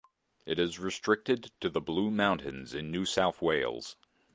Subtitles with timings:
[0.47, 3.95] It is restricted to the Blue Mountains in New South Wales.